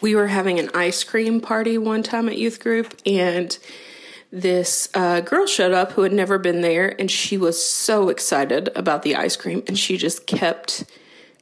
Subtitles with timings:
[0.00, 3.58] we were having an ice cream party one time at youth group, and
[4.30, 8.68] this uh, girl showed up who had never been there, and she was so excited
[8.74, 10.84] about the ice cream, and she just kept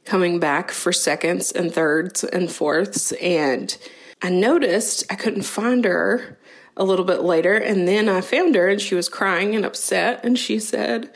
[0.05, 3.11] coming back for seconds and thirds and fourths.
[3.13, 3.75] And
[4.21, 6.37] I noticed I couldn't find her
[6.77, 10.23] a little bit later, and then I found her, and she was crying and upset,
[10.23, 11.11] and she said,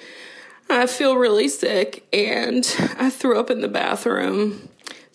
[0.70, 2.66] I feel really sick, and
[2.98, 4.70] I threw up in the bathroom.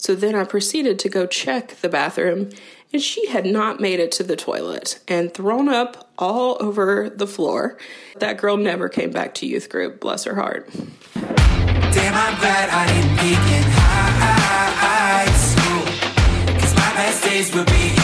[0.05, 2.51] So then I proceeded to go check the bathroom,
[2.93, 7.27] and she had not made it to the toilet and thrown up all over the
[7.27, 7.79] floor.
[8.19, 10.69] That girl never came back to youth group, bless her heart.
[11.15, 13.17] Damn, I'm glad I didn't
[13.49, 13.63] in
[14.77, 16.55] high school.
[16.61, 18.04] Cause my best days be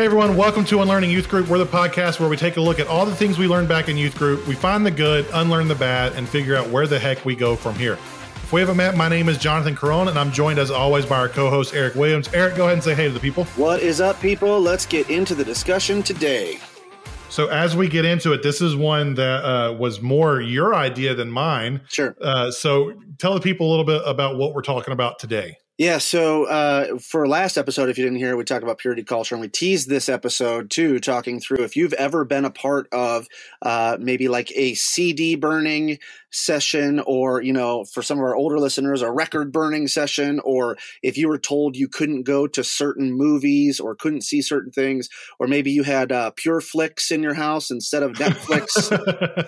[0.00, 1.48] Hey everyone, welcome to Unlearning Youth Group.
[1.48, 3.90] We're the podcast where we take a look at all the things we learned back
[3.90, 4.46] in youth group.
[4.46, 7.54] We find the good, unlearn the bad, and figure out where the heck we go
[7.54, 7.92] from here.
[8.36, 11.18] If we haven't met, my name is Jonathan Caron, and I'm joined as always by
[11.18, 12.30] our co-host Eric Williams.
[12.32, 13.44] Eric, go ahead and say hey to the people.
[13.56, 14.58] What is up, people?
[14.58, 16.60] Let's get into the discussion today.
[17.28, 21.14] So as we get into it, this is one that uh, was more your idea
[21.14, 21.82] than mine.
[21.88, 22.16] Sure.
[22.22, 25.58] Uh, so tell the people a little bit about what we're talking about today.
[25.80, 29.34] Yeah, so uh, for last episode, if you didn't hear, we talked about purity culture,
[29.34, 33.26] and we teased this episode too, talking through if you've ever been a part of
[33.62, 35.98] uh, maybe like a CD burning
[36.30, 40.76] session or you know for some of our older listeners a record burning session or
[41.02, 45.08] if you were told you couldn't go to certain movies or couldn't see certain things
[45.40, 48.70] or maybe you had uh, PureFlix in your house instead of netflix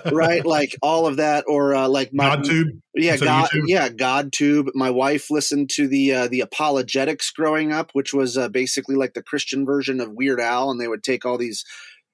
[0.12, 0.44] right?
[0.44, 5.30] Like all of that or uh, like my godtube yeah god yeah godtube my wife
[5.30, 9.64] listened to the uh, the ApologetiX growing up which was uh, basically like the christian
[9.64, 11.64] version of weird al and they would take all these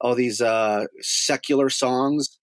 [0.01, 2.39] all these uh, secular songs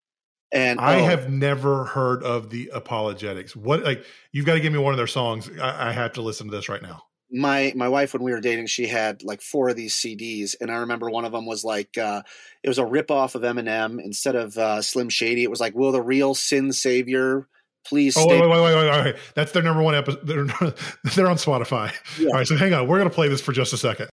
[0.51, 3.55] and I oh, have never heard of the ApologetiX.
[3.55, 5.49] What like you've got to give me one of their songs.
[5.61, 7.03] I, I, have to listen to this right now.
[7.31, 10.71] My my wife when we were dating, she had like four of these CDs, and
[10.71, 12.21] I remember one of them was like uh,
[12.63, 15.43] it was a rip off of Eminem instead of uh, Slim Shady.
[15.43, 17.47] It was like, "Will the real sin savior
[17.87, 20.25] please?" Oh wait, wait, wait, wait, wait, That's their number one episode.
[20.25, 20.45] They're,
[21.15, 21.91] they're on Spotify.
[22.19, 22.27] Yeah.
[22.29, 22.87] All right, so hang on.
[22.87, 24.09] We're gonna play this for just a second.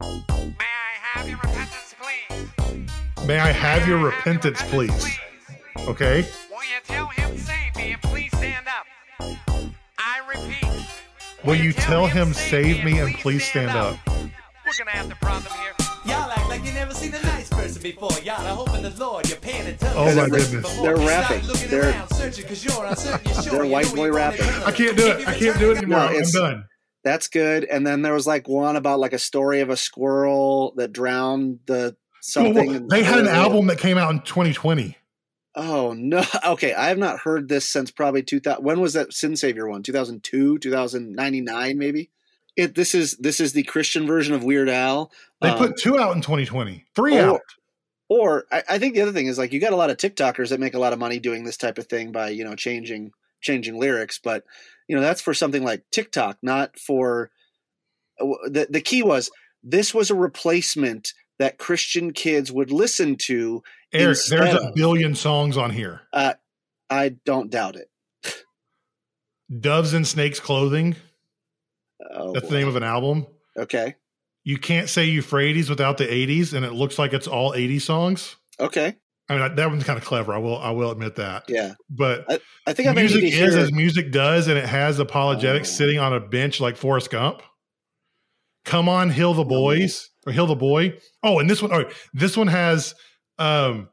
[0.00, 3.26] May I have your repentance, please?
[3.26, 5.18] May I have your repentance, please?
[5.86, 6.26] Okay?
[6.50, 8.86] Will you tell him save me and please stand up?
[9.98, 10.86] I repeat.
[11.44, 13.98] Will you tell him save me and please stand up?
[14.06, 15.83] We're gonna have the problem here.
[16.54, 18.10] Y'all act like you never seen a nice person before.
[18.22, 19.98] Y'all are hoping the Lord you're paying attention.
[19.98, 20.78] Oh my goodness.
[20.78, 21.42] They're rapping.
[21.68, 22.06] They're,
[23.50, 24.46] they're white boy rapping.
[24.64, 25.26] I can't do it.
[25.26, 25.98] I can't do it anymore.
[25.98, 26.64] No, I'm done.
[27.02, 27.64] That's good.
[27.64, 31.60] And then there was like one about like a story of a squirrel that drowned
[31.66, 32.70] the something.
[32.70, 34.96] Well, they had an album that came out in 2020.
[35.56, 36.24] Oh no!
[36.46, 38.64] Okay, I have not heard this since probably 2000.
[38.64, 39.82] When was that Sin Savior one?
[39.82, 42.10] 2002, 2099, maybe.
[42.56, 45.10] It this is this is the Christian version of Weird Al.
[45.40, 47.40] They um, put two out in 2020, three or, out.
[48.08, 50.50] Or I, I think the other thing is like you got a lot of TikTokers
[50.50, 53.12] that make a lot of money doing this type of thing by you know changing
[53.40, 54.44] changing lyrics, but
[54.88, 57.30] you know that's for something like TikTok, not for.
[58.20, 59.30] Uh, the the key was
[59.62, 63.62] this was a replacement that Christian kids would listen to.
[63.92, 66.02] Eric, there's a billion songs on here.
[66.12, 66.34] Uh,
[66.90, 67.90] I don't doubt it.
[69.60, 70.96] Doves and Snakes Clothing.
[72.12, 73.26] Oh, That's the name of an album.
[73.56, 73.94] Okay.
[74.44, 78.36] You can't say Euphrates without the 80s, and it looks like it's all 80 songs.
[78.60, 78.96] Okay.
[79.28, 80.34] I mean that one's kind of clever.
[80.34, 81.44] I will I will admit that.
[81.48, 85.62] Yeah, but I, I think music is as music does, and it has ApologetiX oh.
[85.62, 87.40] sitting on a bench like Forrest Gump.
[88.66, 90.98] Come on, Hill the Boys or Hill the Boy.
[91.22, 92.94] Oh, and this one, oh, this one has
[93.38, 93.88] um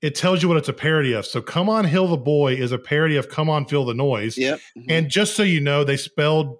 [0.00, 1.26] it tells you what it's a parody of.
[1.26, 4.38] So Come On Hill the Boy is a parody of Come On Feel the Noise.
[4.38, 4.60] Yep.
[4.76, 4.90] Mm-hmm.
[4.90, 6.58] And just so you know, they spelled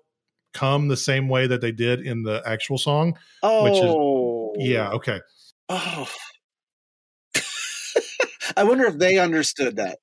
[0.54, 3.18] come the same way that they did in the actual song.
[3.42, 3.64] Oh.
[3.64, 4.54] Which is oh.
[4.58, 5.20] Yeah, okay.
[5.68, 6.08] Oh.
[8.56, 9.98] I wonder if they understood that.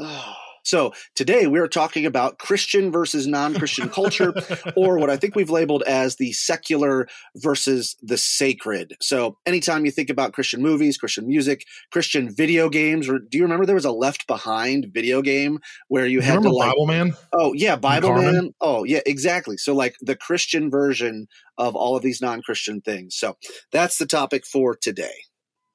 [0.00, 0.34] Oh.
[0.68, 4.34] So today we're talking about Christian versus non Christian culture,
[4.76, 8.94] or what I think we've labeled as the secular versus the sacred.
[9.00, 13.44] So anytime you think about Christian movies, Christian music, Christian video games, or do you
[13.44, 17.16] remember there was a Left Behind video game where you, you had to like, Bibleman?
[17.32, 18.52] Oh yeah, Bibleman.
[18.60, 19.56] Oh yeah, exactly.
[19.56, 23.16] So like the Christian version of all of these non Christian things.
[23.16, 23.38] So
[23.72, 25.14] that's the topic for today.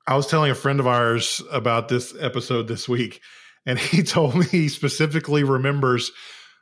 [0.06, 3.22] I was telling a friend of ours about this episode this week
[3.66, 6.12] and he told me he specifically remembers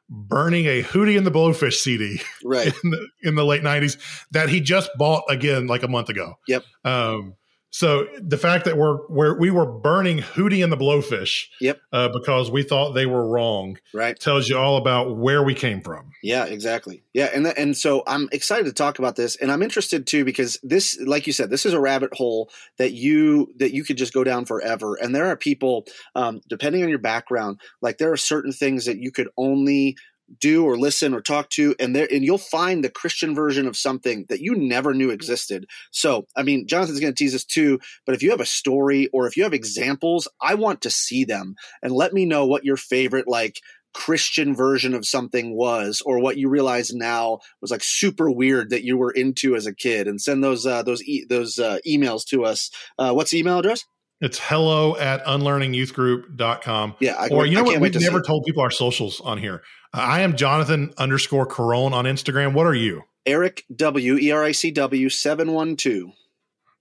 [0.09, 3.97] burning a Hootie and the Blowfish CD right in the, in the late 90s
[4.31, 6.35] that he just bought again like a month ago.
[6.47, 6.63] Yep.
[6.83, 7.35] Um,
[7.71, 12.09] so the fact that we're, we're we were burning Hootie and the Blowfish, yep, uh,
[12.09, 16.11] because we thought they were wrong, right, tells you all about where we came from.
[16.21, 17.03] Yeah, exactly.
[17.13, 20.25] Yeah, and th- and so I'm excited to talk about this, and I'm interested too
[20.25, 23.97] because this, like you said, this is a rabbit hole that you that you could
[23.97, 24.95] just go down forever.
[24.95, 28.97] And there are people, um, depending on your background, like there are certain things that
[28.97, 29.95] you could only
[30.39, 33.77] do or listen or talk to and there and you'll find the christian version of
[33.77, 35.65] something that you never knew existed.
[35.91, 39.07] So i mean jonathan's going to tease us too but if you have a story
[39.13, 41.55] or if you have examples i want to see them.
[41.81, 43.61] And let me know what your favorite like
[43.93, 48.85] christian version of something was or what you realize now was like super weird that
[48.85, 50.07] you were into as a kid.
[50.07, 52.69] And send those uh those e- those uh, emails to us.
[52.97, 53.85] Uh what's the email address
[54.21, 56.95] it's hello at unlearningyouthgroup.com.
[56.99, 57.15] Yeah.
[57.17, 57.79] I, or you know I what?
[57.79, 59.63] We've never told people our socials on here.
[59.93, 62.53] I am Jonathan underscore Carone on Instagram.
[62.53, 63.03] What are you?
[63.25, 64.17] Eric W.
[64.17, 66.11] E R I C W 712.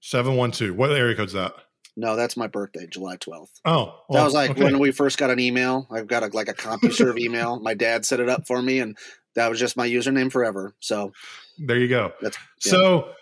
[0.01, 0.77] 712.
[0.77, 1.55] What area code's that?
[1.97, 3.61] No, that's my birthday, July 12th.
[3.65, 4.03] Oh.
[4.09, 4.65] Well, that was like okay.
[4.65, 5.87] when we first got an email.
[5.91, 7.59] I've got a, like a CompuServe email.
[7.61, 8.97] My dad set it up for me, and
[9.35, 10.75] that was just my username forever.
[10.81, 11.13] So
[11.59, 12.13] there you go.
[12.23, 12.31] Yeah.
[12.59, 13.13] So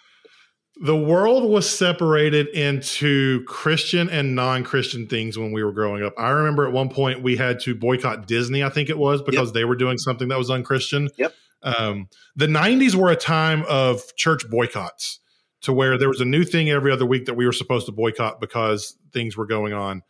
[0.80, 6.14] the world was separated into Christian and non Christian things when we were growing up.
[6.16, 9.48] I remember at one point we had to boycott Disney, I think it was, because
[9.48, 9.54] yep.
[9.54, 11.08] they were doing something that was unchristian.
[11.16, 11.34] Yep.
[11.62, 15.18] Um, the 90s were a time of church boycotts
[15.62, 17.92] to where there was a new thing every other week that we were supposed to
[17.92, 20.02] boycott because things were going on.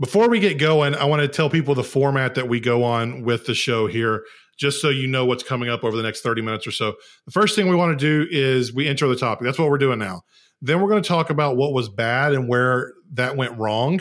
[0.00, 3.22] Before we get going, I want to tell people the format that we go on
[3.22, 4.24] with the show here
[4.56, 6.94] just so you know what's coming up over the next 30 minutes or so.
[7.26, 9.44] The first thing we want to do is we intro the topic.
[9.44, 10.22] That's what we're doing now.
[10.62, 14.00] Then we're going to talk about what was bad and where that went wrong.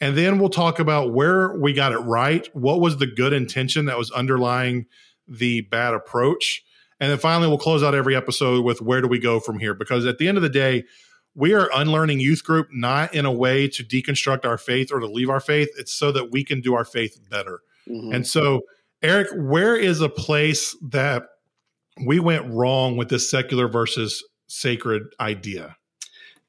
[0.00, 2.48] And then we'll talk about where we got it right.
[2.54, 4.86] What was the good intention that was underlying
[5.28, 6.64] the bad approach?
[7.00, 9.74] And then finally, we'll close out every episode with where do we go from here?
[9.74, 10.84] Because at the end of the day,
[11.34, 15.06] we are unlearning youth group not in a way to deconstruct our faith or to
[15.06, 15.68] leave our faith.
[15.78, 17.60] It's so that we can do our faith better.
[17.88, 18.12] Mm-hmm.
[18.12, 18.62] And so,
[19.02, 21.24] Eric, where is a place that
[22.04, 25.76] we went wrong with this secular versus sacred idea?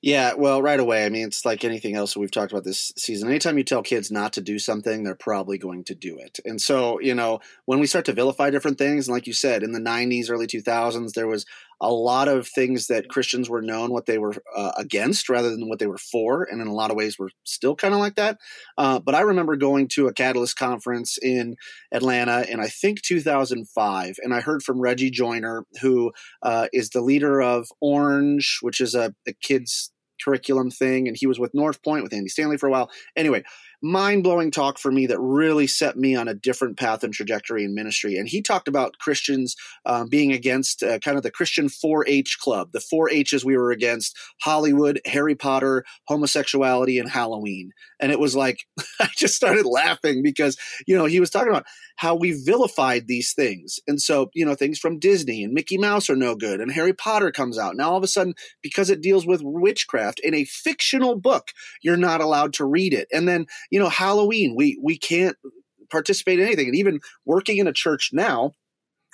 [0.02, 1.06] Yeah, well, right away.
[1.06, 3.30] I mean, it's like anything else that we've talked about this season.
[3.30, 6.40] Anytime you tell kids not to do something, they're probably going to do it.
[6.44, 9.62] And so, you know, when we start to vilify different things, and like you said,
[9.62, 11.46] in the 90s, early 2000s, there was
[11.82, 15.68] a lot of things that Christians were known what they were uh, against rather than
[15.68, 16.44] what they were for.
[16.44, 18.38] And in a lot of ways, we're still kind of like that.
[18.78, 21.56] Uh, but I remember going to a Catalyst conference in
[21.92, 24.16] Atlanta in, I think, 2005.
[24.24, 26.12] And I heard from Reggie Joiner, who
[26.44, 29.92] uh, is the leader of Orange, which is a, a kids
[30.24, 31.08] curriculum thing.
[31.08, 32.92] And he was with North Point with Andy Stanley for a while.
[33.16, 33.44] Anyway,
[33.82, 37.64] mind blowing talk for me that really set me on a different path and trajectory
[37.64, 38.18] in ministry.
[38.18, 39.56] And he talked about Christians
[39.86, 42.72] um, being against uh, kind of the Christian 4 H club.
[42.74, 47.72] The 4 H's we were against Hollywood, Harry Potter, homosexuality, and Halloween.
[48.00, 48.66] And it was like,
[49.00, 50.58] I just started laughing because,
[50.88, 53.80] you know, he was talking about how we vilified these things.
[53.88, 56.60] And so, you know, things from Disney and Mickey Mouse are no good.
[56.60, 57.76] And Harry Potter comes out.
[57.76, 58.34] Now, all of a sudden,
[58.64, 61.50] because it deals with witchcraft in a fictional book,
[61.84, 63.08] you're not allowed to read it.
[63.14, 65.36] And then, you know, Halloween, we we can't
[65.90, 66.68] participate in anything.
[66.68, 68.52] And even working in a church now,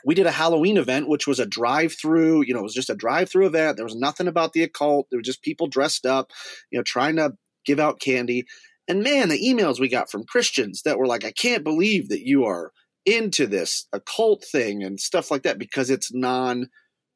[0.05, 2.89] we did a Halloween event, which was a drive through, you know, it was just
[2.89, 3.77] a drive through event.
[3.77, 5.07] There was nothing about the occult.
[5.09, 6.31] There were just people dressed up,
[6.71, 7.33] you know, trying to
[7.65, 8.45] give out candy.
[8.87, 12.21] And man, the emails we got from Christians that were like, I can't believe that
[12.21, 12.71] you are
[13.05, 16.67] into this occult thing and stuff like that because it's non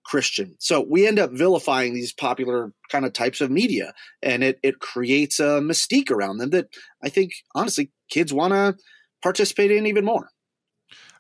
[0.05, 0.55] Christian.
[0.59, 4.79] So we end up vilifying these popular kind of types of media and it, it
[4.79, 6.67] creates a mystique around them that
[7.03, 8.75] I think, honestly, kids want to
[9.21, 10.29] participate in even more.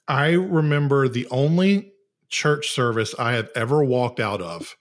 [0.07, 1.93] I remember the only
[2.29, 4.75] church service I have ever walked out of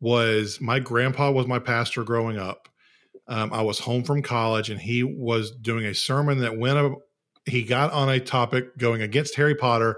[0.00, 2.68] was my grandpa was my pastor growing up.
[3.28, 6.98] Um, I was home from college and he was doing a sermon that went,
[7.46, 9.96] he got on a topic going against Harry Potter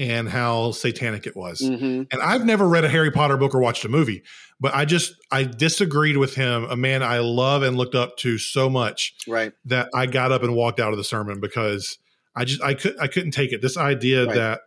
[0.00, 1.60] and how satanic it was.
[1.60, 2.04] Mm-hmm.
[2.10, 4.22] And I've never read a Harry Potter book or watched a movie,
[4.58, 8.38] but I just I disagreed with him, a man I love and looked up to
[8.38, 9.52] so much, right?
[9.66, 11.98] That I got up and walked out of the sermon because
[12.34, 13.60] I just I could I couldn't take it.
[13.60, 14.34] This idea right.
[14.34, 14.60] that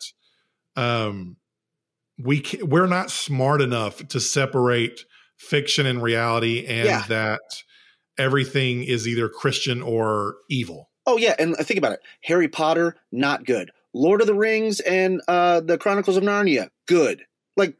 [0.75, 1.37] um
[2.23, 5.03] we can, we're not smart enough to separate
[5.37, 7.05] fiction and reality, and yeah.
[7.07, 7.41] that
[8.19, 10.91] everything is either Christian or evil.
[11.07, 12.01] Oh yeah, and think about it.
[12.21, 13.71] Harry Potter, not good.
[13.93, 17.23] Lord of the Rings and uh, the Chronicles of Narnia, good.
[17.55, 17.75] Like,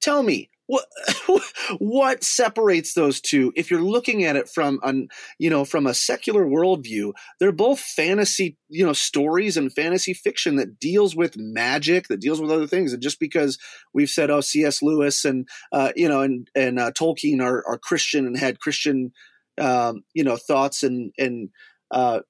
[0.00, 0.84] tell me, what
[1.78, 3.52] what separates those two?
[3.56, 5.08] If you're looking at it from an
[5.38, 10.56] you know from a secular worldview they're both fantasy you know stories and fantasy fiction
[10.56, 12.92] that deals with magic that deals with other things.
[12.92, 13.58] And just because
[13.94, 17.78] we've said oh cs lewis and uh, you know and and uh, tolkien are, are
[17.78, 19.12] christian and had christian
[19.58, 21.48] um, you know thoughts and and
[21.90, 22.20] uh,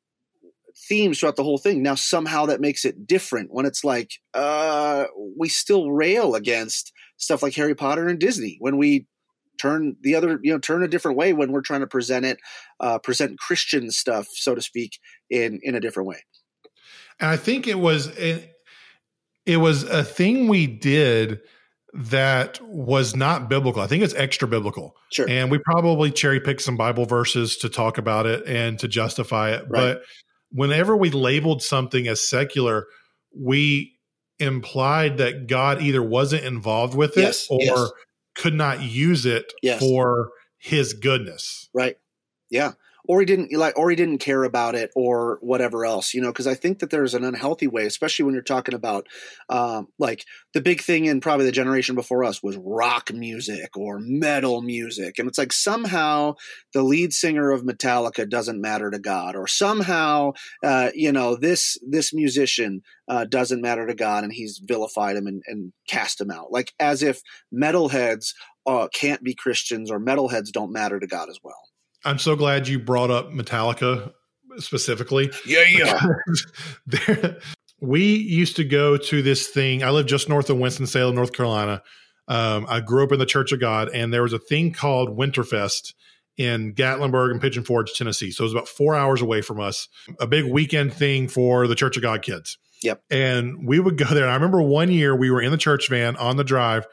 [0.89, 1.83] themes throughout the whole thing.
[1.83, 5.05] Now somehow that makes it different when it's like uh,
[5.37, 9.07] we still rail against stuff like Harry Potter and Disney when we
[9.61, 12.39] turn the other you know turn a different way when we're trying to present it
[12.81, 14.99] uh, present Christian stuff so to speak
[15.31, 16.23] in in a different way.
[17.21, 18.53] And I think it was it,
[19.47, 21.41] it was a thing we did
[21.95, 23.83] that was not biblical.
[23.83, 24.95] I think it's extra biblical.
[25.11, 25.27] Sure.
[25.29, 29.53] And we probably cherry picked some Bible verses to talk about it and to justify
[29.53, 29.63] it.
[29.69, 29.95] Right.
[29.95, 30.03] But
[30.51, 32.87] whenever we labeled something as secular,
[33.37, 33.95] we
[34.39, 37.91] implied that God either wasn't involved with it yes, or yes.
[38.35, 39.81] could not use it yes.
[39.81, 41.69] for his goodness.
[41.75, 41.97] Right.
[42.51, 42.73] Yeah
[43.09, 46.29] or he didn't like or he didn't care about it or whatever else you know
[46.29, 49.07] because i think that there's an unhealthy way especially when you're talking about
[49.49, 53.99] um, like the big thing in probably the generation before us was rock music or
[53.99, 56.35] metal music and it's like somehow
[56.73, 60.31] the lead singer of metallica doesn't matter to god or somehow
[60.63, 65.27] uh, you know this this musician uh, doesn't matter to god and he's vilified him
[65.27, 66.53] and, and cast him out.
[66.53, 67.23] Like as if
[67.55, 68.35] metalheads
[68.67, 71.68] uh, can't be christians or metalheads don't matter to god as well
[72.05, 74.13] I'm so glad you brought up Metallica
[74.59, 75.31] specifically.
[75.47, 77.33] Yeah, yeah.
[77.81, 79.83] we used to go to this thing.
[79.83, 81.83] I live just north of Winston-Salem, North Carolina.
[82.27, 85.17] Um, I grew up in the Church of God, and there was a thing called
[85.17, 85.95] Winterfest
[86.37, 88.31] in Gatlinburg and Pigeon Forge, Tennessee.
[88.31, 89.89] So it was about four hours away from us.
[90.21, 92.59] A big weekend thing for the Church of God kids.
[92.83, 93.03] Yep.
[93.11, 94.23] And we would go there.
[94.23, 96.87] And I remember one year we were in the church van on the drive,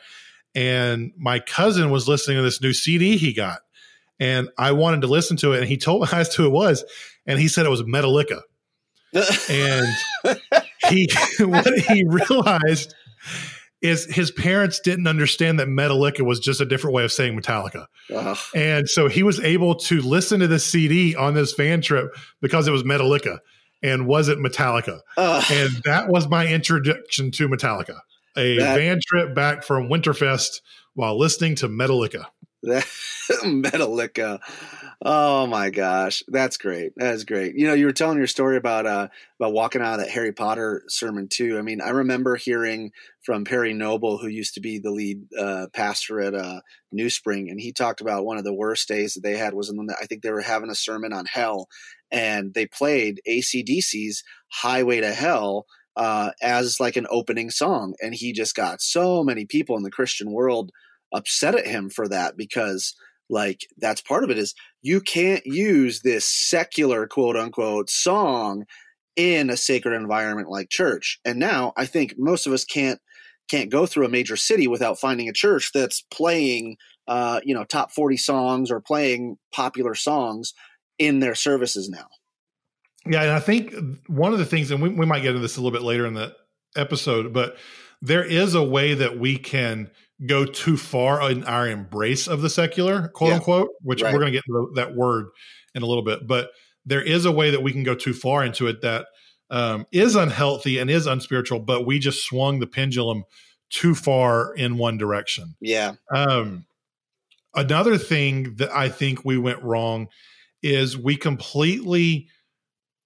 [0.56, 3.60] and my cousin was listening to this new CD he got
[4.20, 5.60] and I wanted to listen to it.
[5.60, 6.84] And he told me as to who it was,
[7.26, 8.42] and he said it was Metallica.
[9.50, 9.88] and
[10.90, 12.94] he what he realized
[13.82, 17.86] is his parents didn't understand that Metallica was just a different way of saying Metallica.
[18.56, 22.08] And so he was able to listen to the CD on this van trip
[22.42, 23.40] because it was Metallica
[23.84, 25.02] and wasn't Metallica.
[25.18, 28.00] Uh, and that was my introduction to Metallica.
[28.38, 30.62] A that, van trip back from Winterfest
[30.96, 32.26] while listening to Metallica.
[33.44, 34.40] Metallica.
[35.04, 36.94] Oh my gosh, that's great.
[36.96, 37.56] That's great.
[37.56, 39.08] You know, you were telling your story about uh
[39.40, 41.58] about walking out of that Harry Potter sermon too.
[41.60, 42.92] I mean, I remember hearing
[43.24, 46.62] from Perry Noble, who used to be the lead uh, pastor at uh,
[46.94, 49.98] NewSpring, and he talked about one of the worst days that they had was the,
[50.02, 51.68] I think they were having a sermon on hell,
[52.12, 55.66] and they played ACDC's "Highway to Hell."
[55.98, 59.90] Uh, as like an opening song, and he just got so many people in the
[59.90, 60.70] Christian world
[61.16, 62.94] upset at him for that because
[63.30, 68.66] like that's part of it is you can't use this secular quote unquote song
[69.16, 71.20] in a sacred environment like church.
[71.26, 73.00] And now i think most of us can't
[73.48, 77.64] can't go through a major city without finding a church that's playing uh, you know
[77.64, 80.54] top 40 songs or playing popular songs
[80.98, 82.08] in their services now.
[83.06, 83.74] Yeah and i think
[84.08, 86.06] one of the things and we, we might get into this a little bit later
[86.06, 86.36] in the
[86.76, 87.58] episode but
[88.02, 89.90] there is a way that we can
[90.26, 93.36] go too far in our embrace of the secular, quote yeah.
[93.36, 94.14] unquote, which right.
[94.14, 94.46] we're going to get
[94.76, 95.28] that word
[95.74, 96.28] in a little bit.
[96.28, 96.52] But
[96.86, 99.08] there is a way that we can go too far into it that
[99.50, 103.24] um, is unhealthy and is unspiritual, but we just swung the pendulum
[103.70, 105.56] too far in one direction.
[105.60, 105.94] Yeah.
[106.14, 106.66] Um,
[107.54, 110.08] another thing that I think we went wrong
[110.64, 112.30] is we completely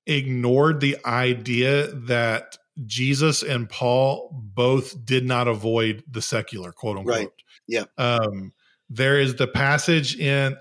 [0.05, 7.15] ignored the idea that Jesus and Paul both did not avoid the secular, quote unquote.
[7.15, 7.29] Right.
[7.67, 7.83] Yeah.
[7.97, 8.53] Um,
[8.89, 10.57] there is the passage in,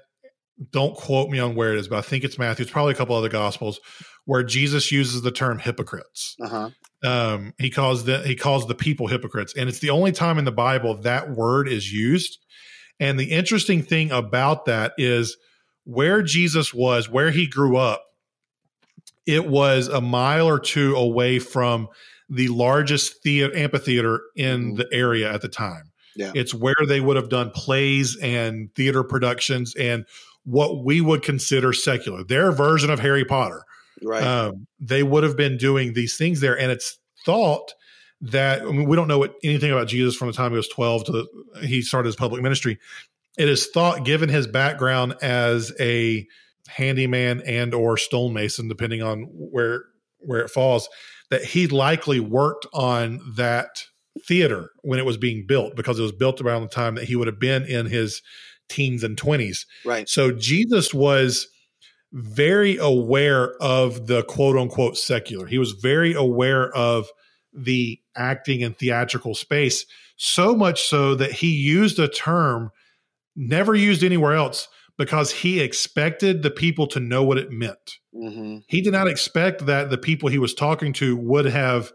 [0.72, 2.64] don't quote me on where it is, but I think it's Matthew.
[2.64, 3.80] It's probably a couple other gospels
[4.24, 6.36] where Jesus uses the term hypocrites.
[6.42, 6.70] Uh-huh.
[7.02, 10.44] Um, he calls the he calls the people hypocrites, and it's the only time in
[10.44, 12.38] the Bible that word is used.
[12.98, 15.36] And the interesting thing about that is
[15.84, 18.02] where Jesus was, where he grew up,
[19.28, 21.88] it was a mile or two away from
[22.30, 24.76] the largest theater, amphitheater in mm-hmm.
[24.76, 25.92] the area at the time.
[26.16, 26.32] Yeah.
[26.34, 30.06] It's where they would have done plays and theater productions and
[30.44, 33.62] what we would consider secular, their version of Harry Potter.
[34.02, 34.22] Right.
[34.22, 36.58] Um, they would have been doing these things there.
[36.58, 37.74] And it's thought
[38.22, 40.68] that, I mean, we don't know what, anything about Jesus from the time he was
[40.68, 42.78] 12 to the, he started his public ministry.
[43.36, 46.26] It is thought, given his background as a
[46.68, 49.84] handyman and or stonemason, depending on where
[50.20, 50.88] where it falls,
[51.30, 53.84] that he likely worked on that
[54.26, 57.16] theater when it was being built because it was built around the time that he
[57.16, 58.20] would have been in his
[58.68, 59.64] teens and 20s.
[59.84, 60.08] Right.
[60.08, 61.46] So Jesus was
[62.12, 65.46] very aware of the quote unquote secular.
[65.46, 67.08] He was very aware of
[67.52, 72.70] the acting and theatrical space, so much so that he used a term
[73.36, 77.94] never used anywhere else because he expected the people to know what it meant.
[78.14, 78.58] Mm-hmm.
[78.66, 81.92] He did not expect that the people he was talking to would have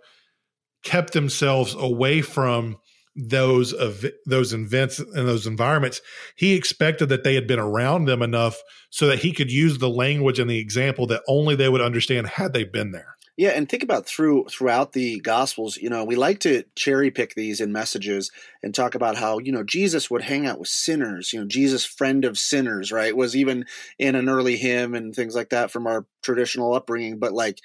[0.83, 2.77] kept themselves away from
[3.15, 6.01] those of those events and those environments
[6.35, 9.89] he expected that they had been around them enough so that he could use the
[9.89, 13.67] language and the example that only they would understand had they been there yeah and
[13.67, 17.71] think about through throughout the gospels you know we like to cherry pick these in
[17.71, 21.45] messages and talk about how you know jesus would hang out with sinners you know
[21.45, 23.65] jesus friend of sinners right was even
[23.97, 27.59] in an early hymn and things like that from our traditional upbringing but like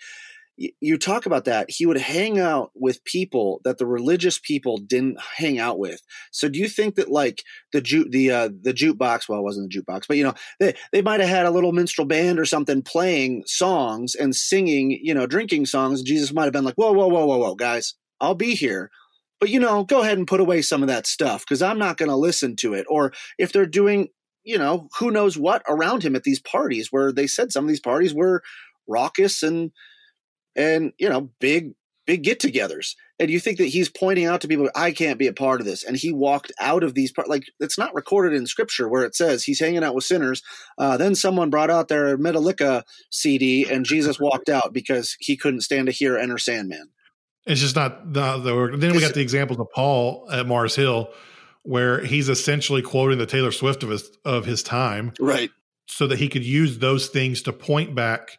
[0.81, 5.19] you talk about that he would hang out with people that the religious people didn't
[5.37, 6.01] hang out with.
[6.33, 9.71] So do you think that like the ju- the uh, the jukebox well it wasn't
[9.71, 12.45] the jukebox but you know they, they might have had a little minstrel band or
[12.45, 16.93] something playing songs and singing you know drinking songs jesus might have been like whoa
[16.93, 18.91] whoa whoa whoa whoa guys i'll be here
[19.41, 21.97] but you know go ahead and put away some of that stuff because i'm not
[21.97, 22.87] going to listen to it.
[22.89, 24.09] Or if they're doing
[24.45, 27.69] you know who knows what around him at these parties where they said some of
[27.69, 28.43] these parties were
[28.87, 29.71] raucous and
[30.59, 31.73] and you know big
[32.07, 32.95] big get-togethers.
[33.21, 35.67] And you think that he's pointing out to people i can't be a part of
[35.67, 39.05] this and he walked out of these part like it's not recorded in scripture where
[39.05, 40.43] it says he's hanging out with sinners.
[40.79, 45.61] Uh, then someone brought out their metallica cd and jesus walked out because he couldn't
[45.61, 46.89] stand to hear enter sandman.
[47.47, 51.13] It's just not the, the then we got the examples of paul at mars hill
[51.63, 55.51] where he's essentially quoting the taylor swift of his of his time right.
[55.87, 58.39] so that he could use those things to point back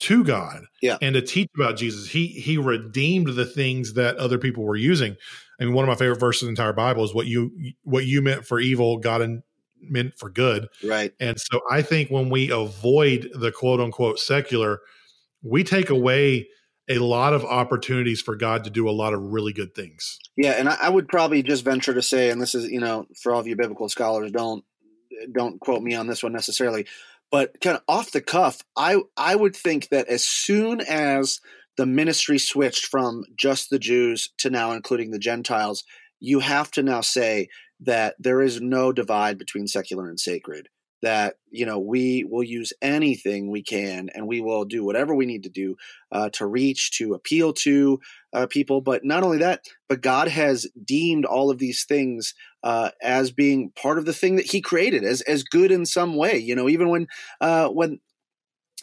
[0.00, 0.98] to God yeah.
[1.00, 2.08] and to teach about Jesus.
[2.08, 5.16] He he redeemed the things that other people were using.
[5.60, 7.52] I mean, one of my favorite verses in the entire Bible is what you
[7.82, 9.42] what you meant for evil, God and
[9.82, 10.68] meant for good.
[10.84, 11.12] Right.
[11.20, 14.80] And so I think when we avoid the quote unquote secular,
[15.42, 16.48] we take away
[16.88, 20.18] a lot of opportunities for God to do a lot of really good things.
[20.36, 23.06] Yeah, and I, I would probably just venture to say, and this is, you know,
[23.22, 24.64] for all of you biblical scholars, don't
[25.32, 26.86] don't quote me on this one necessarily,
[27.30, 31.40] but kind of off the cuff, I I would think that as soon as
[31.76, 35.84] the ministry switched from just the Jews to now including the Gentiles,
[36.18, 37.48] you have to now say
[37.80, 40.68] that there is no divide between secular and sacred
[41.02, 45.26] that you know we will use anything we can and we will do whatever we
[45.26, 45.76] need to do
[46.12, 48.00] uh, to reach to appeal to
[48.32, 48.80] uh, people.
[48.80, 53.70] But not only that but god has deemed all of these things uh, as being
[53.70, 56.36] part of the thing that he created as as good in some way.
[56.36, 57.06] You know even when
[57.40, 58.00] uh, when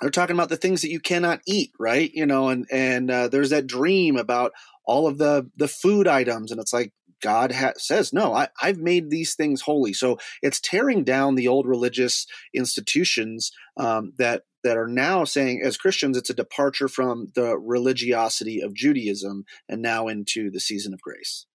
[0.02, 2.12] they're talking about the things that you cannot eat right?
[2.14, 4.52] You know and and uh, there's that dream about
[4.86, 8.78] all of the the food items and it's like God ha- says, no, I, I've
[8.78, 9.94] made these things holy.
[9.94, 15.78] So it's tearing down the old religious institutions um, that that are now saying, as
[15.78, 21.00] Christians, it's a departure from the religiosity of Judaism and now into the season of
[21.00, 21.46] grace.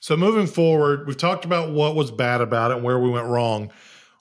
[0.00, 3.28] So moving forward, we've talked about what was bad about it and where we went
[3.28, 3.70] wrong.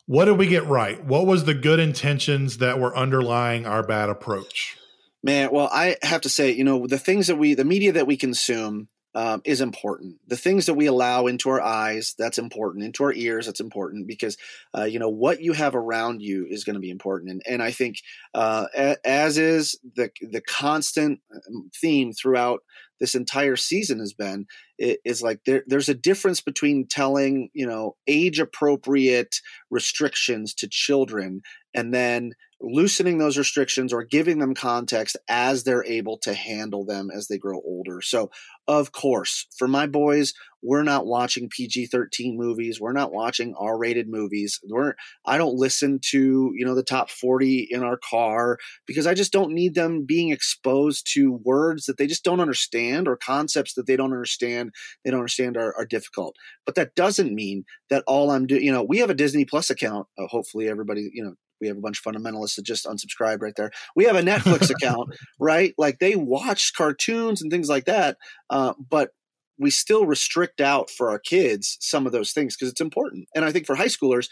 [0.05, 1.03] What did we get right?
[1.03, 4.77] What was the good intentions that were underlying our bad approach?
[5.23, 8.07] Man, well, I have to say, you know, the things that we, the media that
[8.07, 10.15] we consume, um, is important.
[10.27, 12.85] The things that we allow into our eyes, that's important.
[12.85, 14.37] Into our ears, that's important because
[14.77, 17.31] uh, you know what you have around you is going to be important.
[17.31, 17.97] And, and I think,
[18.33, 18.67] uh,
[19.03, 22.61] as is the the constant um, theme throughout
[22.99, 24.45] this entire season has been,
[24.77, 31.41] is like there, there's a difference between telling you know age appropriate restrictions to children
[31.73, 37.09] and then loosening those restrictions or giving them context as they're able to handle them
[37.13, 38.01] as they grow older.
[38.01, 38.31] So,
[38.67, 44.59] of course, for my boys, we're not watching PG-13 movies, we're not watching R-rated movies.
[44.63, 44.93] We're
[45.25, 49.33] I don't listen to, you know, the top 40 in our car because I just
[49.33, 53.87] don't need them being exposed to words that they just don't understand or concepts that
[53.87, 54.71] they don't understand,
[55.03, 56.35] they don't understand are, are difficult.
[56.65, 59.71] But that doesn't mean that all I'm doing, you know, we have a Disney Plus
[59.71, 60.07] account.
[60.17, 63.55] Uh, hopefully everybody, you know, we have a bunch of fundamentalists that just unsubscribe right
[63.55, 63.71] there.
[63.95, 65.73] We have a Netflix account, right?
[65.77, 68.17] Like they watch cartoons and things like that,
[68.49, 69.11] uh, but
[69.57, 73.27] we still restrict out for our kids some of those things because it's important.
[73.35, 74.27] And I think for high schoolers,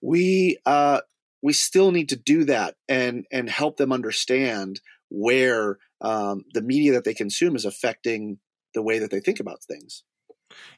[0.00, 1.02] we uh,
[1.42, 4.80] we still need to do that and and help them understand
[5.10, 8.38] where um, the media that they consume is affecting
[8.74, 10.04] the way that they think about things.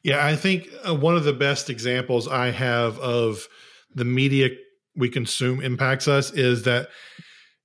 [0.03, 3.47] Yeah, I think uh, one of the best examples I have of
[3.93, 4.49] the media
[4.95, 6.89] we consume impacts us is that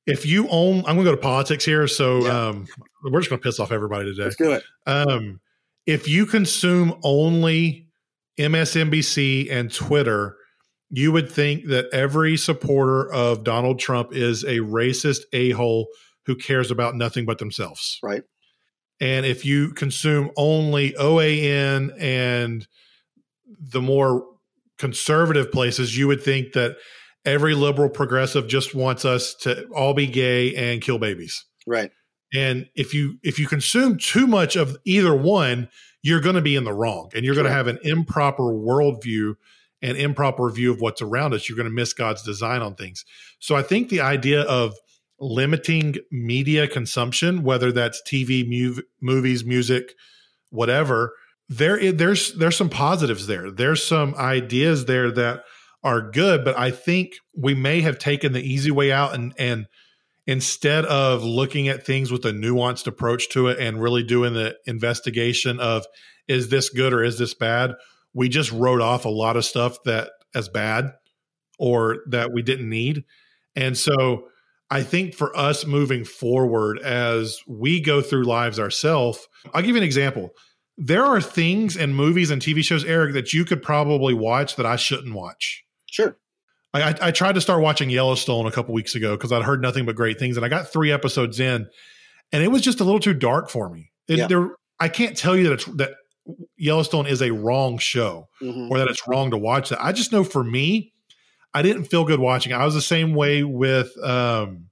[0.07, 1.87] if you own, I'm going to go to politics here.
[1.87, 2.49] So yeah.
[2.49, 2.67] um,
[3.05, 4.25] we're just going to piss off everybody today.
[4.25, 4.65] Let's do it.
[4.87, 5.41] Um,
[5.87, 7.89] if you consume only
[8.39, 10.37] MSNBC and Twitter,
[10.91, 15.89] you would think that every supporter of Donald Trump is a racist a hole
[16.27, 17.99] who cares about nothing but themselves.
[18.03, 18.23] Right.
[19.01, 22.67] And if you consume only OAN and
[23.59, 24.27] the more
[24.79, 26.77] conservative places, you would think that
[27.25, 31.45] every liberal progressive just wants us to all be gay and kill babies.
[31.67, 31.91] Right.
[32.35, 35.69] And if you if you consume too much of either one,
[36.03, 39.35] you're going to be in the wrong, and you're going to have an improper worldview
[39.83, 41.49] and improper view of what's around us.
[41.49, 43.05] You're going to miss God's design on things.
[43.39, 44.77] So I think the idea of
[45.19, 49.95] limiting media consumption, whether that's TV, mu- movies, music,
[50.51, 51.15] whatever,
[51.49, 53.51] there there's there's some positives there.
[53.51, 55.45] There's some ideas there that
[55.83, 59.67] are good, but I think we may have taken the easy way out and and
[60.27, 64.57] instead of looking at things with a nuanced approach to it and really doing the
[64.67, 65.87] investigation of
[66.29, 67.75] is this good or is this bad,
[68.15, 70.93] we just wrote off a lot of stuff that as bad
[71.59, 73.05] or that we didn't need.
[73.57, 74.29] And so
[74.71, 79.79] I think for us moving forward as we go through lives ourselves, I'll give you
[79.79, 80.31] an example.
[80.79, 84.65] There are things in movies and TV shows, Eric, that you could probably watch that
[84.65, 85.65] I shouldn't watch.
[85.91, 86.17] Sure.
[86.73, 89.87] I, I tried to start watching Yellowstone a couple weeks ago because I'd heard nothing
[89.87, 91.69] but great things, and I got three episodes in,
[92.33, 93.91] and it was just a little too dark for me.
[94.07, 94.27] It, yeah.
[94.29, 95.95] there, I can't tell you that it's, that
[96.57, 98.71] Yellowstone is a wrong show mm-hmm.
[98.71, 99.85] or that it's wrong to watch that.
[99.85, 100.93] I just know for me,
[101.53, 102.53] I didn't feel good watching.
[102.53, 104.67] I was the same way with um,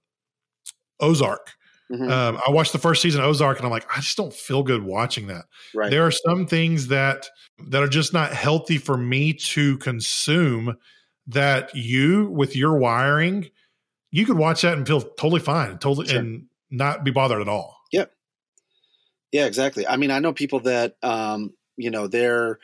[1.01, 1.51] Ozark.
[1.91, 2.11] Mm-hmm.
[2.11, 4.63] Um, I watched the first season of Ozark, and I'm like, I just don't feel
[4.63, 5.47] good watching that.
[5.75, 5.91] Right.
[5.91, 7.27] There are some things that
[7.69, 10.77] that are just not healthy for me to consume
[11.29, 13.51] that you with your wiring,
[14.11, 16.19] you could watch that and feel totally fine, totally sure.
[16.19, 17.77] and not be bothered at all.
[17.93, 18.07] Yeah.
[19.33, 19.87] Yeah, exactly.
[19.87, 22.59] I mean, I know people that um, you know, they're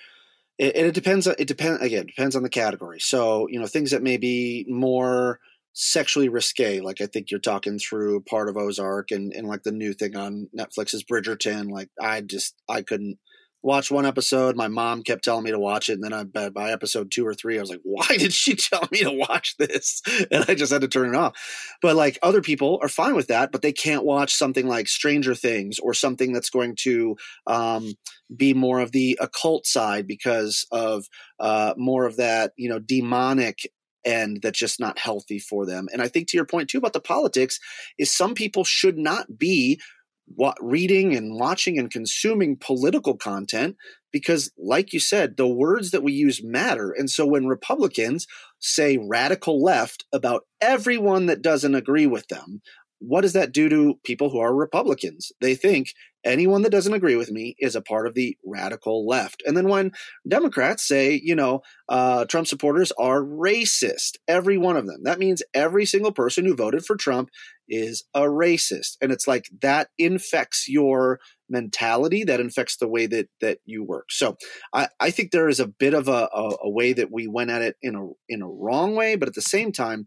[0.59, 3.00] it, it depends it depends again, it depends on the category.
[3.00, 5.40] So, you know, things that may be more
[5.74, 9.72] sexually risque, like I think you're talking through part of Ozark and, and like the
[9.72, 11.70] new thing on Netflix is Bridgerton.
[11.70, 13.18] Like I just I couldn't
[13.64, 14.57] watched one episode.
[14.57, 17.35] My mom kept telling me to watch it, and then I by episode two or
[17.35, 20.72] three, I was like, "Why did she tell me to watch this?" And I just
[20.72, 21.35] had to turn it off.
[21.83, 25.35] But like other people are fine with that, but they can't watch something like Stranger
[25.35, 27.94] Things or something that's going to um,
[28.35, 31.07] be more of the occult side because of
[31.40, 33.59] uh, more of that, you know, demonic
[34.05, 35.88] and that's just not healthy for them.
[35.92, 37.59] And I think to your point too about the politics
[37.98, 39.81] is some people should not be
[40.26, 43.76] what, reading and watching and consuming political content
[44.12, 48.26] because like you said the words that we use matter and so when republicans
[48.60, 52.62] say radical left about everyone that doesn't agree with them
[53.00, 55.88] what does that do to people who are republicans they think
[56.24, 59.42] anyone that doesn't agree with me is a part of the radical left.
[59.46, 59.92] And then when
[60.26, 65.42] Democrats say, you know, uh, Trump supporters are racist, every one of them, that means
[65.52, 67.28] every single person who voted for Trump
[67.68, 68.96] is a racist.
[69.00, 74.07] And it's like that infects your mentality, that infects the way that that you work.
[74.11, 74.37] So
[74.72, 77.50] I, I think there is a bit of a, a, a way that we went
[77.50, 80.05] at it in a in a wrong way, but at the same time,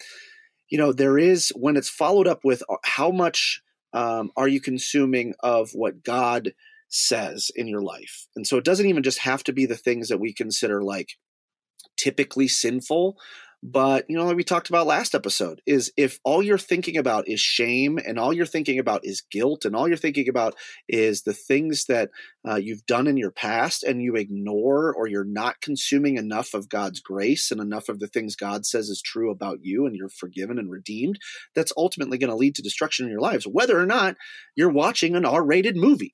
[0.70, 3.62] you know, there is when it's followed up with uh, how much
[3.94, 6.54] um, are you consuming of what God
[6.90, 8.28] says in your life?
[8.36, 11.12] And so it doesn't even just have to be the things that we consider like
[11.98, 13.18] typically sinful,
[13.64, 17.28] but you know like we talked about last episode is if all you're thinking about
[17.28, 20.54] is shame and all you're thinking about is guilt and all you're thinking about
[20.88, 22.10] is the things that
[22.48, 26.70] uh, you've done in your past and you ignore or you're not consuming enough of
[26.70, 30.10] god's grace and enough of the things god says is true about you and you're
[30.10, 31.20] forgiven and redeemed
[31.56, 34.16] that's ultimately going to lead to destruction in your lives whether or not
[34.56, 36.14] you're watching an r-rated movie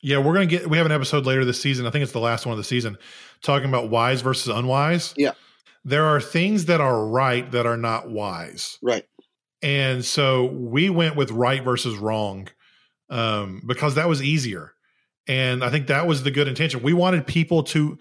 [0.00, 0.70] yeah, we're gonna get.
[0.70, 1.84] We have an episode later this season.
[1.84, 2.96] I think it's the last one of the season,
[3.42, 5.12] talking about wise versus unwise.
[5.16, 5.32] Yeah,
[5.84, 8.78] there are things that are right that are not wise.
[8.82, 9.04] Right.
[9.62, 12.48] And so we went with right versus wrong
[13.10, 14.72] um, because that was easier.
[15.26, 16.82] And I think that was the good intention.
[16.82, 17.98] We wanted people to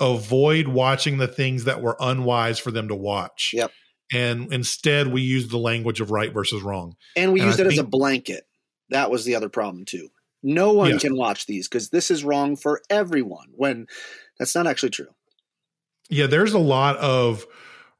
[0.00, 3.50] avoid watching the things that were unwise for them to watch.
[3.52, 3.72] Yep.
[4.12, 6.96] And instead, we used the language of right versus wrong.
[7.16, 8.44] And we and used I it think, as a blanket.
[8.90, 10.08] That was the other problem, too.
[10.42, 11.02] No one yes.
[11.02, 13.86] can watch these because this is wrong for everyone when
[14.38, 15.08] that's not actually true.
[16.10, 17.46] Yeah, there's a lot of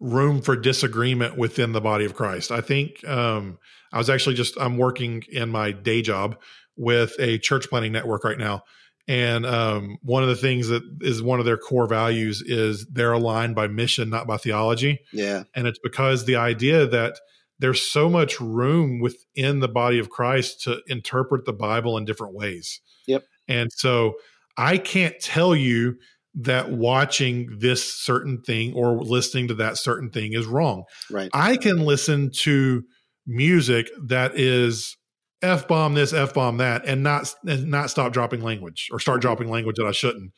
[0.01, 2.51] room for disagreement within the body of Christ.
[2.51, 3.59] I think um,
[3.93, 6.41] I was actually just I'm working in my day job
[6.77, 8.65] with a church planning network right now,
[9.09, 13.13] and um, one of the things that is one of their core values is they're
[13.13, 15.01] aligned by mission, not by theology.
[15.13, 17.19] Yeah, and it's because the idea that
[17.63, 22.35] there's so much room within the body of Christ to interpret the Bible in different
[22.35, 22.81] ways.
[23.07, 24.15] Yep And so
[24.57, 25.97] I can't tell you
[26.35, 30.85] that watching this certain thing or listening to that certain thing is wrong.
[31.11, 31.31] Right.
[31.35, 32.83] I can listen to
[33.27, 34.97] music that is
[35.43, 39.21] f bomb this, f bomb that, and not and not stop dropping language or start
[39.21, 40.33] dropping language that I shouldn't.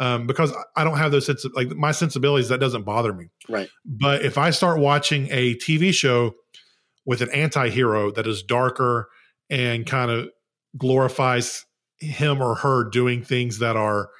[0.00, 3.30] Um, because I don't have those sense of, like my sensibilities that doesn't bother me.
[3.48, 3.68] Right.
[3.84, 6.34] But if I start watching a TV show
[7.04, 9.08] with an anti-hero that is darker
[9.50, 10.28] and kind of
[10.76, 11.64] glorifies
[11.98, 14.10] him or her doing things that are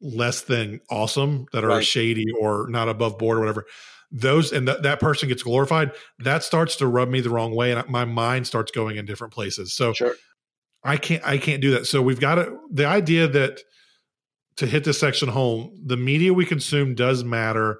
[0.00, 1.84] less than awesome, that are Right.
[1.84, 3.66] shady or not above board or whatever,
[4.10, 7.72] those and that that person gets glorified, that starts to rub me the wrong way,
[7.72, 9.72] and my mind starts going in different places.
[9.74, 10.14] So Sure.
[10.82, 11.86] I can't I can't do that.
[11.86, 13.60] So we've got to the idea that
[14.56, 17.78] to hit this section home, the media we consume does matter,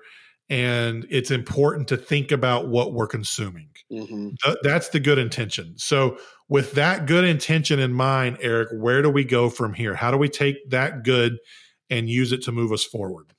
[0.49, 3.69] and it's important to think about what we're consuming.
[3.91, 5.75] hmm Th- that's the good intention.
[5.77, 9.95] So with that good intention in mind, Eric, where do we go from here?
[9.95, 11.39] How do we take that good
[11.91, 13.33] and use it to move us forward?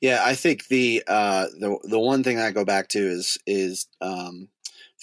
[0.00, 3.86] Yeah, I think the uh, the the one thing I go back to is is
[4.00, 4.48] um,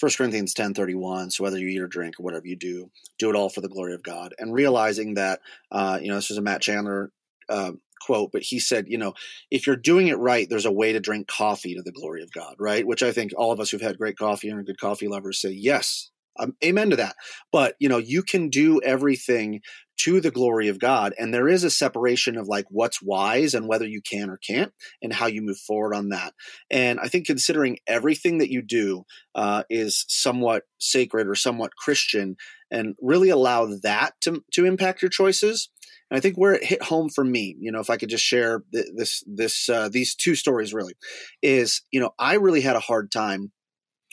[0.00, 1.30] 1 Corinthians ten thirty one.
[1.30, 3.68] So whether you eat or drink or whatever you do, do it all for the
[3.68, 7.12] glory of God, and realizing that uh, you know this is a Matt Chandler
[7.48, 9.14] uh, quote, but he said, you know,
[9.50, 12.32] if you're doing it right, there's a way to drink coffee to the glory of
[12.32, 12.86] God, right?
[12.86, 15.40] Which I think all of us who've had great coffee and are good coffee lovers
[15.40, 16.10] say yes.
[16.38, 17.16] Um, amen to that.
[17.50, 19.60] But you know, you can do everything
[19.98, 23.68] to the glory of God, and there is a separation of like what's wise and
[23.68, 26.34] whether you can or can't and how you move forward on that.
[26.70, 32.36] And I think considering everything that you do uh, is somewhat sacred or somewhat Christian,
[32.70, 35.68] and really allow that to to impact your choices.
[36.10, 38.24] And I think where it hit home for me, you know, if I could just
[38.24, 40.94] share th- this this uh, these two stories, really,
[41.42, 43.52] is you know I really had a hard time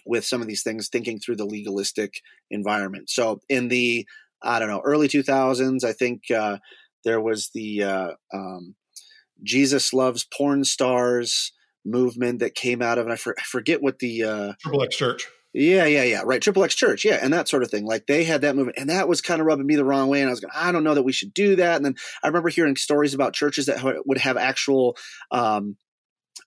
[0.06, 2.13] with some of these things thinking through the legalistic
[2.52, 3.10] environment.
[3.10, 4.06] So in the
[4.45, 6.58] I don't know early 2000s, I think uh,
[7.03, 8.75] there was the uh, um,
[9.43, 11.51] Jesus loves porn stars
[11.84, 14.95] movement that came out of, and I, for, I forget what the uh, Triple X
[14.95, 15.27] Church.
[15.53, 16.41] yeah, yeah, yeah, right.
[16.41, 17.86] Triple X Church, yeah, and that sort of thing.
[17.86, 20.21] Like they had that movement, and that was kind of rubbing me the wrong way.
[20.21, 21.77] And I was going, I don't know that we should do that.
[21.77, 24.97] And then I remember hearing stories about churches that would have actual
[25.31, 25.77] um,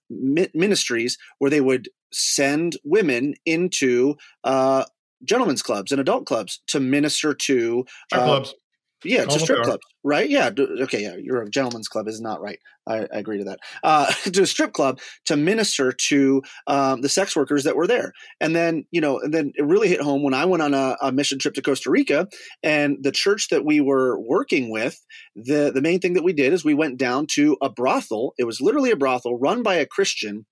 [0.09, 4.83] mi- ministries where they would send women into uh,
[5.23, 8.55] gentlemen's clubs and adult clubs to minister to Strip uh, clubs.
[9.03, 10.29] yeah, Call to strip clubs, right?
[10.29, 10.49] Yeah.
[10.57, 11.01] Okay.
[11.01, 11.15] Yeah.
[11.17, 12.59] You're a gentleman's club is not right.
[12.87, 13.59] I, I agree to that.
[13.83, 18.13] Uh, to a strip club to minister to um, the sex workers that were there.
[18.41, 20.97] And then, you know, and then it really hit home when I went on a,
[21.01, 22.27] a mission trip to Costa Rica
[22.63, 24.99] and the church that we were working with,
[25.35, 28.33] the, the main thing that we did is we went down to a brothel.
[28.37, 30.45] It was literally a brothel run by a Christian.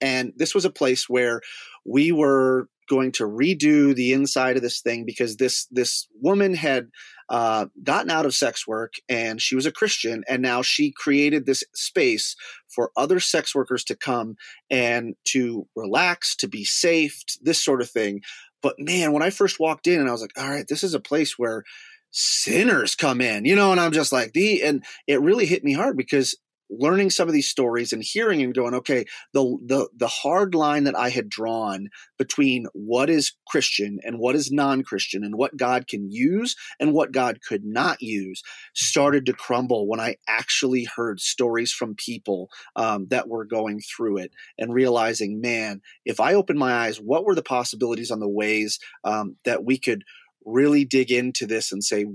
[0.00, 1.40] And this was a place where
[1.84, 6.88] we were going to redo the inside of this thing because this this woman had
[7.28, 11.46] uh, gotten out of sex work and she was a Christian, and now she created
[11.46, 12.36] this space
[12.68, 14.36] for other sex workers to come
[14.70, 18.20] and to relax, to be safe, this sort of thing.
[18.62, 20.94] But man, when I first walked in, and I was like, all right, this is
[20.94, 21.64] a place where
[22.10, 25.72] sinners come in, you know, and I'm just like the, and it really hit me
[25.72, 26.36] hard because
[26.70, 30.84] learning some of these stories and hearing and going, okay, the the the hard line
[30.84, 35.86] that I had drawn between what is Christian and what is non-Christian and what God
[35.86, 38.42] can use and what God could not use
[38.74, 44.18] started to crumble when I actually heard stories from people um, that were going through
[44.18, 48.28] it and realizing, man, if I opened my eyes, what were the possibilities on the
[48.28, 50.04] ways um, that we could
[50.44, 52.06] really dig into this and say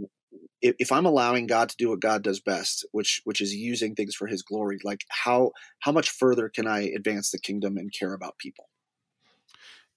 [0.62, 3.95] if, if I'm allowing God to do what God does best, which which is using
[3.95, 7.91] things for His glory, like how how much further can I advance the kingdom and
[7.93, 8.69] care about people?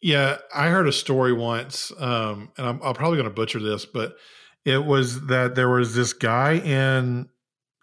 [0.01, 3.87] Yeah, I heard a story once, um, and I'm, I'm probably going to butcher this,
[3.87, 4.17] but
[4.65, 7.31] it was that there was this guy in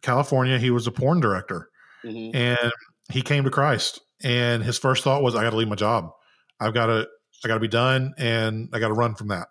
[0.03, 0.59] California.
[0.59, 1.69] He was a porn director,
[2.03, 2.31] Mhm.
[2.33, 2.71] and
[3.11, 4.01] he came to Christ.
[4.23, 6.11] And his first thought was, "I got to leave my job.
[6.59, 7.07] I've got to,
[7.45, 9.49] I got to be done, and I got to run from that."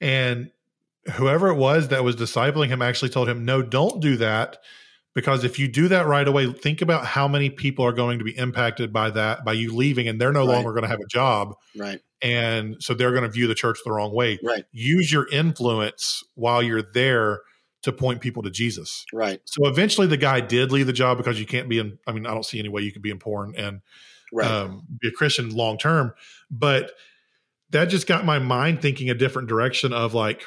[0.00, 0.50] And
[1.12, 4.58] whoever it was that was discipling him actually told him, "No, don't do that."
[5.12, 8.24] Because if you do that right away, think about how many people are going to
[8.24, 10.54] be impacted by that, by you leaving, and they're no Right.
[10.54, 13.78] longer going to have a job Right, and so they're going to view the church
[13.84, 14.38] the wrong way.
[14.44, 17.40] right, Use your influence while you're there
[17.82, 19.04] to point people to Jesus.
[19.12, 21.98] right, So eventually, the guy did leave the job because you can't be in.
[22.06, 23.80] I mean, I don't see any way you could be in porn and
[24.32, 24.48] right.
[24.48, 26.12] um, be a Christian long term.
[26.52, 26.92] But
[27.70, 30.42] that just got my mind thinking a different direction of like,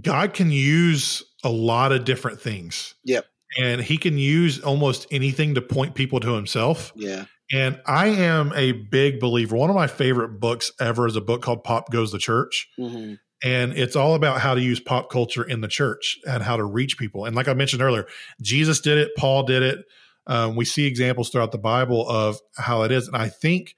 [0.00, 2.94] God can use a lot of different things.
[3.04, 3.26] Yep.
[3.58, 6.92] And he can use almost anything to point people to himself.
[6.96, 9.56] yeah, And I am a big believer.
[9.56, 12.68] One of my favorite books ever is a book called Pop Goes the Church.
[12.76, 16.56] hmm And it's all about how to use pop culture in the church and how
[16.56, 17.24] to reach people.
[17.24, 18.06] And like I mentioned earlier,
[18.42, 19.78] Jesus did it, Paul did it.
[20.26, 23.06] Um, we see examples throughout the Bible of how it is.
[23.06, 23.74] And I think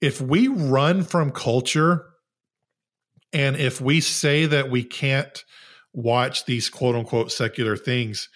[0.00, 2.09] if we run from culture
[3.32, 5.44] and if we say that we can't
[5.92, 8.28] watch these quote unquote secular things,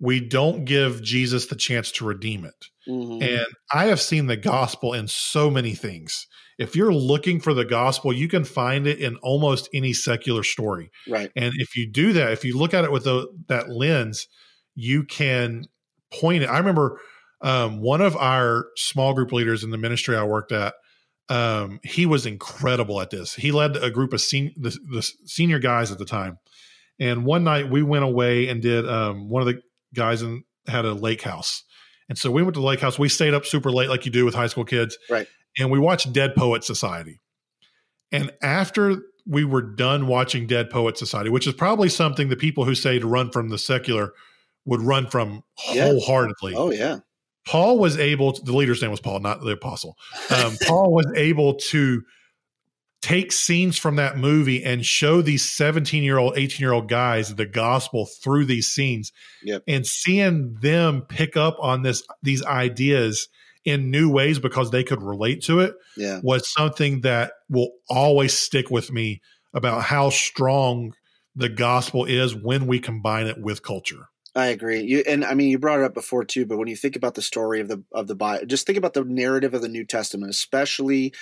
[0.00, 2.66] we don't give Jesus the chance to redeem it.
[2.88, 3.22] Mm-hmm.
[3.22, 6.26] And I have seen the gospel in so many things.
[6.58, 10.90] If you're looking for the gospel, you can find it in almost any secular story.
[11.08, 11.30] Right.
[11.36, 14.28] And if you do that, if you look at it with the, that lens,
[14.74, 15.64] you can
[16.12, 16.46] point it.
[16.46, 17.00] I remember
[17.40, 20.74] um, one of our small group leaders in the ministry I worked at.
[21.28, 23.34] Um, he was incredible at this.
[23.34, 26.38] He led a group of sen- the, the senior guys at the time.
[27.00, 29.60] And one night we went away and did um, one of the
[29.94, 31.64] guys and had a lake house.
[32.08, 32.98] And so we went to the lake house.
[32.98, 34.96] We stayed up super late, like you do with high school kids.
[35.10, 35.26] Right.
[35.58, 37.20] And we watched Dead Poet Society.
[38.12, 42.64] And after we were done watching Dead Poet Society, which is probably something the people
[42.64, 44.12] who say to run from the secular
[44.64, 45.86] would run from yeah.
[45.86, 46.54] wholeheartedly.
[46.54, 47.00] Oh, yeah.
[47.46, 49.96] Paul was able to, the leader's name was Paul, not the apostle.
[50.30, 52.02] Um, Paul was able to
[53.02, 57.34] take scenes from that movie and show these 17 year old 18 year old guys
[57.34, 59.12] the gospel through these scenes
[59.44, 59.62] yep.
[59.68, 63.28] and seeing them pick up on this these ideas
[63.64, 66.20] in new ways because they could relate to it yeah.
[66.22, 69.20] was something that will always stick with me
[69.54, 70.92] about how strong
[71.36, 74.82] the gospel is when we combine it with culture I agree.
[74.82, 77.14] You and I mean you brought it up before too, but when you think about
[77.14, 79.84] the story of the of the Bible, just think about the narrative of the New
[79.84, 81.14] Testament, especially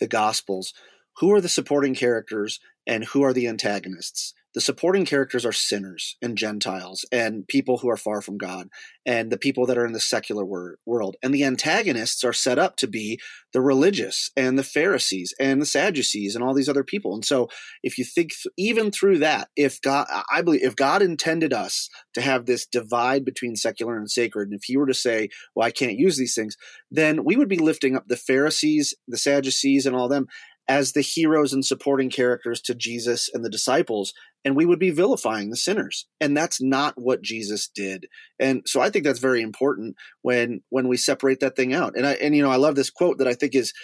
[0.00, 0.74] the Gospels
[1.18, 4.34] who are the supporting characters and who are the antagonists.
[4.54, 8.68] The supporting characters are sinners and Gentiles and people who are far from God
[9.06, 11.16] and the people that are in the secular wor- world.
[11.22, 13.18] And the antagonists are set up to be
[13.52, 17.14] the religious and the Pharisees and the Sadducees and all these other people.
[17.14, 17.48] And so
[17.82, 21.88] if you think th- even through that, if God, I believe if God intended us
[22.14, 25.66] to have this divide between secular and sacred, and if he were to say, well,
[25.66, 26.56] I can't use these things,
[26.90, 30.26] then we would be lifting up the Pharisees, the Sadducees and all them
[30.72, 34.88] as the heroes and supporting characters to Jesus and the disciples, and we would be
[34.88, 36.06] vilifying the sinners.
[36.18, 38.06] And that's not what Jesus did.
[38.40, 41.92] And so I think that's very important when when we separate that thing out.
[41.94, 43.74] And I and you know I love this quote that I think is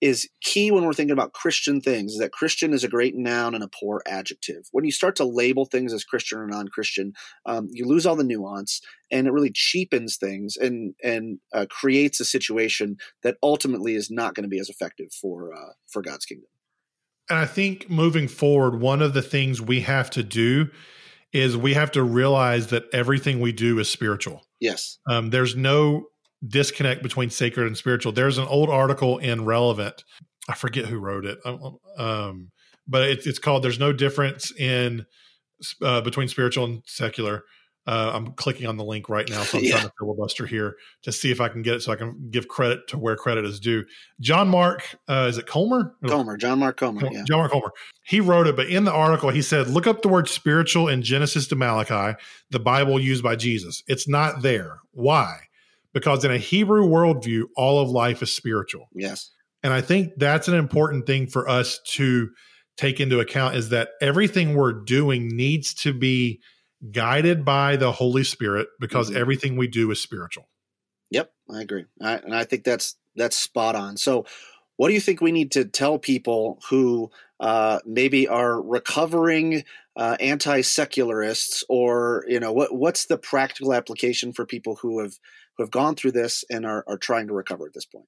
[0.00, 3.54] is key when we're thinking about Christian things is that Christian is a great noun
[3.54, 4.68] and a poor adjective.
[4.70, 7.12] When you start to label things as Christian or non-Christian,
[7.46, 8.80] um, you lose all the nuance,
[9.10, 14.34] and it really cheapens things and and uh, creates a situation that ultimately is not
[14.34, 16.48] going to be as effective for uh, for God's kingdom.
[17.28, 20.70] And I think moving forward, one of the things we have to do
[21.32, 24.42] is we have to realize that everything we do is spiritual.
[24.60, 24.98] Yes.
[25.10, 26.06] Um, there's no
[26.46, 28.12] disconnect between sacred and spiritual.
[28.12, 30.04] There's an old article in Relevant.
[30.48, 32.50] I forget who wrote it, um, um
[32.86, 35.04] but it's, it's called "There's No Difference in
[35.82, 37.44] uh, Between Spiritual and Secular."
[37.86, 39.70] Uh, I'm clicking on the link right now, so I'm yeah.
[39.72, 42.46] trying to filibuster here to see if I can get it, so I can give
[42.46, 43.84] credit to where credit is due.
[44.20, 45.94] John Mark, uh, is it Comer?
[46.06, 47.08] Comer, John Mark Comer.
[47.10, 47.24] Yeah.
[47.26, 47.72] John Mark Comer.
[48.04, 51.02] He wrote it, but in the article, he said, "Look up the word spiritual in
[51.02, 52.18] Genesis to Malachi,
[52.50, 53.82] the Bible used by Jesus.
[53.86, 54.80] It's not there.
[54.92, 55.47] Why?
[55.98, 58.88] Because in a Hebrew worldview, all of life is spiritual.
[58.94, 59.32] Yes.
[59.64, 62.30] And I think that's an important thing for us to
[62.76, 66.40] take into account is that everything we're doing needs to be
[66.92, 69.18] guided by the Holy Spirit because mm-hmm.
[69.18, 70.48] everything we do is spiritual.
[71.10, 71.86] Yep, I agree.
[72.00, 73.96] I, and I think that's that's spot on.
[73.96, 74.26] So,
[74.76, 79.64] what do you think we need to tell people who uh, maybe are recovering
[79.96, 85.18] uh, anti-secularists, or you know, what what's the practical application for people who have
[85.58, 88.06] who have gone through this and are, are trying to recover at this point?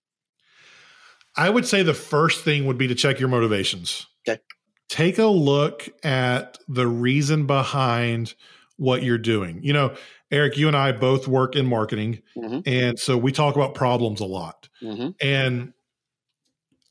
[1.36, 4.06] I would say the first thing would be to check your motivations.
[4.26, 4.40] Okay.
[4.88, 8.34] Take a look at the reason behind
[8.76, 9.60] what you're doing.
[9.62, 9.94] You know,
[10.30, 12.22] Eric, you and I both work in marketing.
[12.36, 12.60] Mm-hmm.
[12.66, 14.68] And so we talk about problems a lot.
[14.82, 15.10] Mm-hmm.
[15.20, 15.72] And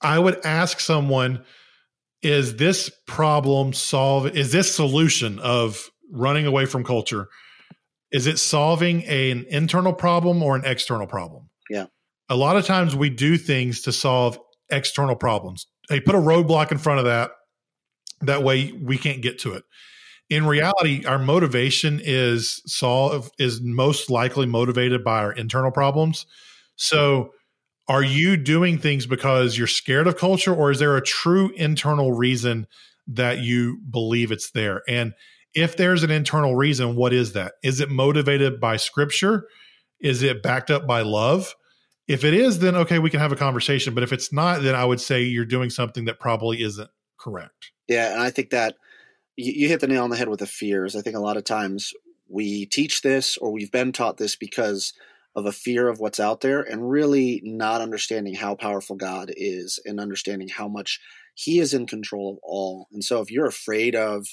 [0.02, 1.44] I would ask someone,
[2.22, 7.30] is this problem solve is this solution of running away from culture
[8.12, 11.50] is it solving a, an internal problem or an external problem?
[11.70, 11.86] Yeah.
[12.30, 15.68] A lot of times we do things to solve external problems.
[15.90, 17.32] Hey, put a roadblock in front of that.
[18.22, 19.64] That way we can't get to it.
[20.30, 26.28] In reality, our motivation is solve is most likely motivated by our internal problems.
[26.76, 27.32] So
[27.88, 32.14] are you doing things because you're scared of culture or is there a true internal
[32.14, 32.68] reason
[33.08, 34.84] that you believe it's there?
[34.88, 35.14] And
[35.54, 37.54] if there's an internal reason, what is that?
[37.64, 39.48] Is it motivated by scripture?
[40.00, 41.56] Is it backed up by love?
[42.08, 43.94] If it is, then okay, we can have a conversation.
[43.94, 46.90] But if it's not, then I would say you're doing something that probably isn't
[47.20, 47.72] correct.
[47.88, 48.76] Yeah, and I think that
[49.36, 50.96] you, hit the nail on the head with the fears.
[50.96, 51.94] I think a lot of times
[52.28, 54.94] we teach this or we've been taught this because
[55.36, 59.80] of a fear of what's out there and really not understanding how powerful God is
[59.86, 61.00] and understanding how much
[61.36, 62.88] he is in control of all.
[62.92, 64.28] And so if you're afraid of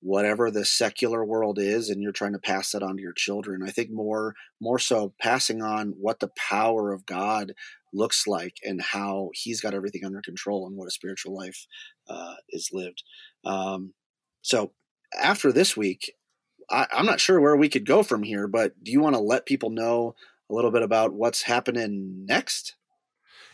[0.00, 3.62] whatever the secular world is and you're trying to pass that on to your children,
[3.62, 7.52] I think more more so passing on what the power of God
[7.92, 11.66] looks like and how he's got everything under control and what a spiritual life
[12.08, 13.02] uh, is lived.
[13.44, 13.94] Um,
[14.42, 14.72] so
[15.20, 16.12] after this week,
[16.70, 19.20] I, I'm not sure where we could go from here, but do you want to
[19.20, 20.14] let people know
[20.50, 22.76] a little bit about what's happening next?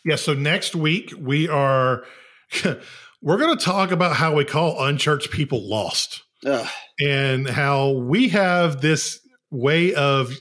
[0.05, 0.16] Yeah.
[0.16, 2.05] So next week we are
[3.22, 6.68] we're going to talk about how we call unchurched people lost, Ugh.
[7.01, 9.20] and how we have this
[9.51, 10.32] way of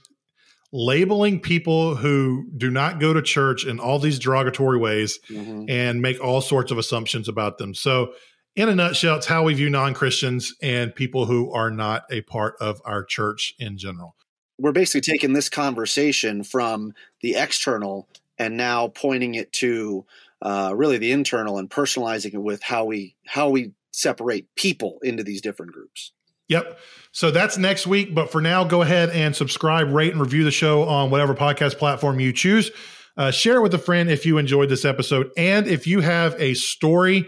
[0.72, 5.66] labeling people who do not go to church in all these derogatory ways mm-hmm.
[5.70, 7.74] and make all sorts of assumptions about them.
[7.74, 8.14] So
[8.56, 12.22] in a nutshell, it's how we view non Christians and people who are not a
[12.22, 14.16] part of our church in general.
[14.58, 20.06] We're basically taking this conversation from the external and now pointing it to
[20.42, 25.24] uh, really the internal and personalizing it with how we how we separate people into
[25.24, 26.12] these different groups.
[26.48, 26.78] Yep.
[27.12, 28.14] So that's next week.
[28.14, 31.78] But for now, go ahead and subscribe, rate, and review the show on whatever podcast
[31.78, 32.72] platform you choose.
[33.18, 35.32] Uh, share it with a friend if you enjoyed this episode.
[35.38, 37.26] And if you have a story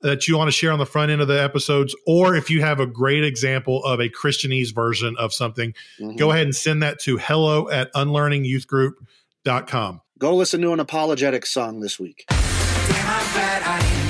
[0.00, 2.62] that you want to share on the front end of the episodes, or if you
[2.62, 6.16] have a great example of a Christianese version of something, mm-hmm.
[6.16, 10.00] go ahead and send that to hello at unlearningyouthgroup.com.
[10.18, 12.24] Go listen to an ApologetiX song this week.
[12.28, 14.07] Damn,